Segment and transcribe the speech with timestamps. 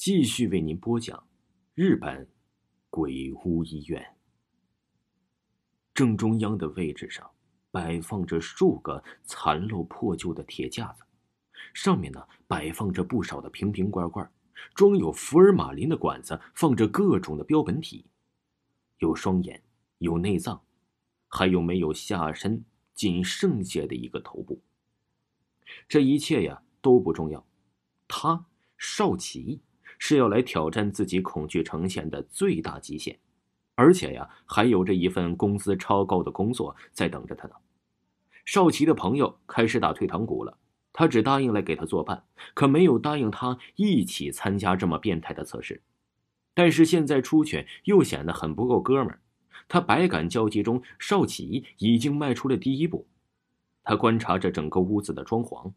[0.00, 1.28] 继续为您播讲
[1.74, 2.26] 日本
[2.88, 4.16] 鬼屋医院。
[5.92, 7.30] 正中央的位置上
[7.70, 11.02] 摆放着数个残漏破旧的铁架子，
[11.74, 14.32] 上面呢摆放着不少的瓶瓶罐罐，
[14.72, 18.06] 装有福尔马林的管子放着各种的标本体，
[19.00, 19.62] 有双眼，
[19.98, 20.62] 有内脏，
[21.28, 22.64] 还有没有下身
[22.94, 24.62] 仅剩下的一个头部。
[25.86, 27.46] 这一切呀都不重要，
[28.08, 28.46] 他
[28.78, 29.60] 少奇
[29.98, 33.18] 是要来挑战自己恐惧呈现的最大极限。
[33.74, 37.54] 而且呀，还有着一份工资超高的工作在等着他呢。
[38.44, 40.58] 少奇的朋友开始打退堂鼓了，
[40.92, 45.82] 他只答应来给他作伴，可没有答应他一起参加这么变态的测试。
[46.52, 49.20] 但是现在出去又显得很不够哥们儿。
[49.68, 53.06] 他百感交集中，少奇已经迈出了第一步。
[53.84, 55.72] 他观察着整个屋子的装潢，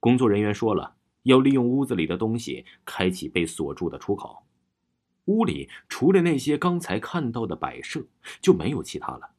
[0.00, 4.44] 工作人员说了，要利用屋子里的东西开启被锁住的出口。
[5.26, 8.06] 屋里除了那些刚才看到的摆设，
[8.40, 9.30] 就没有其他了。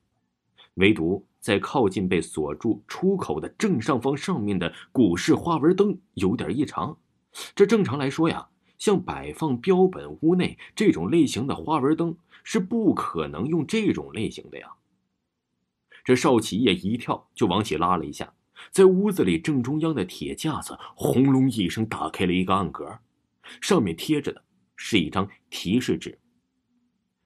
[0.75, 6.97] 唯独在靠近被锁住出口的正上方上面的古式花纹灯有点异常。
[7.55, 14.73] 这正常来说呀，像摆放标本屋内这种类型的花纹灯是不可能用这种类型的呀。
[16.03, 18.33] 这少奇也一跳就往起拉了一下，
[18.71, 22.99] 在屋子里正中央的铁架子轰隆一声打开了一个暗格，
[23.61, 24.43] 上面贴着的。
[24.81, 26.17] 是一张提示纸。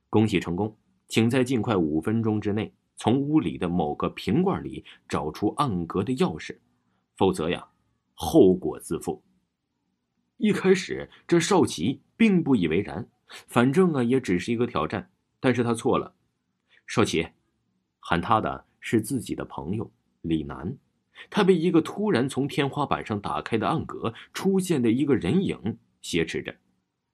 [0.09, 0.75] 恭喜成功，
[1.08, 6.58] 请在尽快五分钟之内从屋里的某个瓶罐里找出暗格的钥匙，
[7.16, 7.68] 否则呀，
[8.16, 9.23] 后果自负。
[10.38, 13.08] 一开始，这少奇并不以为然，
[13.47, 15.12] 反正啊，也只是一个挑战。
[15.40, 16.16] 但是他错了。
[16.88, 17.28] 少奇，
[18.00, 20.75] 喊他的是自己的朋友李楠。
[21.30, 26.56] 他被一个突然从天花板上打开的暗格出现的一个人影挟持着。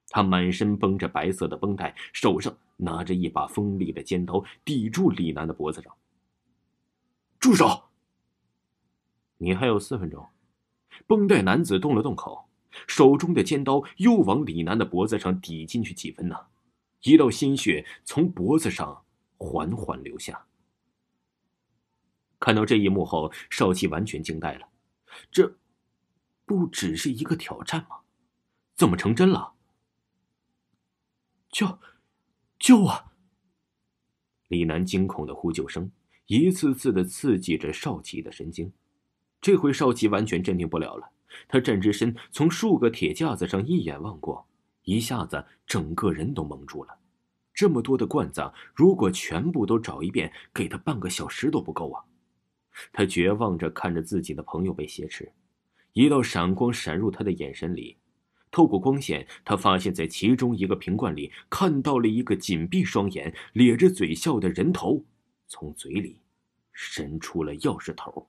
[0.10, 5.94] 他满身绷着白色的绷带，手上拿着一把锋利的尖刀，抵住李楠的脖子上。
[7.40, 7.90] 住手！
[9.38, 10.28] 你还有四分钟。
[11.06, 12.50] 绷带男子动了动口，
[12.88, 16.36] 手中的尖刀又往李楠的脖子上抵进去几分呢？
[17.04, 19.04] 一道鲜血从脖子上
[19.38, 20.46] 缓缓流下。
[22.40, 24.68] 看到这一幕后，少奇完全惊呆了。
[25.32, 25.58] 这，
[26.46, 27.98] 不只是一个挑战吗？
[28.76, 29.54] 怎么成真了？
[31.52, 31.80] 救！
[32.58, 33.12] 救我！
[34.48, 35.92] 李楠惊恐的呼救声
[36.28, 38.72] 一次次的刺激着少奇的神经。
[39.42, 41.12] 这回少奇完全镇定不了了。
[41.48, 44.48] 他站直身，从数个铁架子上一眼望过，
[44.84, 46.98] 一下子整个人都蒙住了。
[47.54, 52.04] 这么多的罐子，如果全部都找一遍，给他半个小时都不够啊！
[52.94, 55.32] 他绝望着看着自己的朋友被挟持，
[55.94, 57.98] 一道闪光闪入他的眼神里。
[58.52, 65.06] 透过光线，他发现，在其中一个瓶罐里看到了一个紧闭双眼、咧着嘴笑的人头，
[65.48, 66.22] 从嘴里
[66.74, 68.28] 伸出了钥匙头。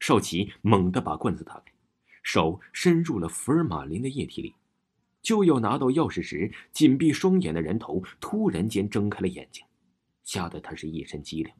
[0.00, 1.72] 少奇猛地把罐子打开，
[2.22, 4.54] 手伸入了福尔马林的液体里，
[5.20, 9.62] 就要拿到钥匙时，紧闭双眼的人头突然间睁开了眼睛，
[10.24, 11.52] 吓得他是一身激灵。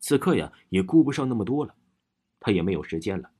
[0.00, 1.74] 此刻呀，也顾不上那么多了，
[2.40, 3.30] 他也没有时间了，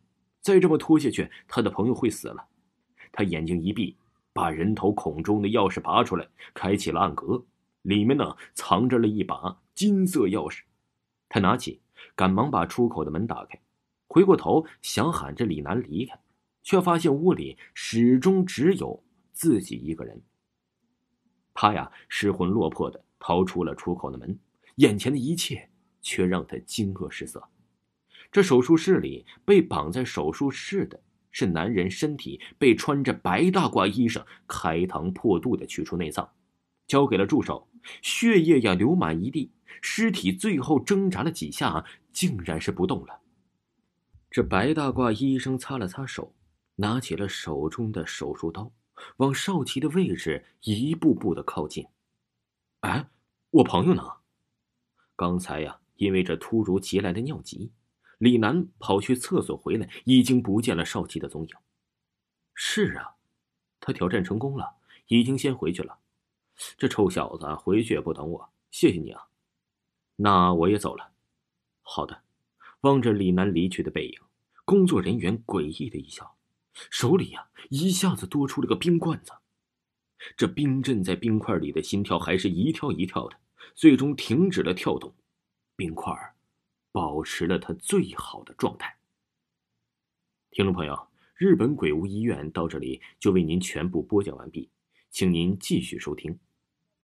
[0.41, 2.47] 再这么拖下去，他的朋友会死了。
[3.10, 3.97] 他眼睛一闭，
[4.32, 7.43] 把人头孔中的钥匙拔出来，开启了暗格。
[7.82, 10.60] 里面呢藏着了一把金色钥匙。
[11.31, 11.81] 他拿起，
[12.15, 13.59] 赶忙把出口的门打开，
[14.06, 16.20] 回过头想喊着李楠离开，
[16.62, 20.22] 却发现屋里始终只有自己一个人。
[21.54, 24.38] 他呀失魂落魄的逃出了出口的门，
[24.76, 25.70] 眼前的一切
[26.00, 27.49] 却让他惊愕失色。
[28.31, 31.00] 这手术室里被绑在手术室的。
[31.33, 36.28] 是男人身体被穿着白大褂衣裳开膛破肚的取出内脏，
[36.88, 37.69] 交给了助手，
[38.03, 43.21] 血液呀流满一地，尸体最后挣扎了几下，竟然是不动了。
[44.28, 46.34] 这白大褂医生擦了擦手，
[46.75, 48.72] 拿起了手中的手术刀，
[49.19, 51.87] 往少奇的位置一步步的靠近。
[52.81, 53.08] 哎，
[53.50, 54.03] 我朋友呢？
[55.14, 57.70] 刚才呀，因为这突如其来的尿急。
[58.17, 61.55] 李楠跑去厕所回来，已经不见了少奇的踪影。
[62.55, 63.17] 是啊，
[63.81, 64.76] 他挑战成功了，
[65.08, 65.99] 已经先回去了。
[66.79, 69.29] 这臭小子回去也不等我，谢谢你啊。
[70.17, 71.12] 那我也走了。
[71.82, 72.23] 好的。
[72.81, 74.19] 望着李楠离去的背影，
[74.64, 76.35] 工作人员诡异的一笑，
[76.73, 79.32] 手里呀一下子多出了个冰罐子。
[80.35, 83.37] 这冰镇在冰块里的心跳还是一跳一跳的，
[83.75, 85.14] 最终停止了跳动。
[85.81, 86.35] 冰块儿。
[86.93, 88.99] 保持了它最好的状态。
[90.50, 94.69] 听众朋友，日本鬼屋医院到这里就为您全部播讲完毕，
[95.09, 96.37] 请您继续收听。